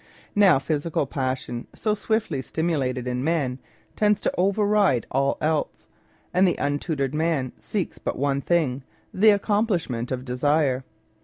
Now 0.33 0.57
physical 0.57 1.05
passion, 1.05 1.67
so 1.75 1.93
swiftly 1.93 2.41
stimulated 2.41 3.05
in 3.07 3.23
man, 3.23 3.59
tends 3.95 4.19
to 4.21 4.33
override 4.35 5.05
all 5.11 5.37
else, 5.41 5.87
and 6.33 6.47
the 6.47 6.55
untutored 6.57 7.13
man 7.13 7.51
seeks 7.59 7.99
but 7.99 8.17
one 8.17 8.41
thing— 8.41 8.81
the 9.13 9.29
accomplishment 9.29 10.11
of 10.11 10.25
desire. 10.25 10.83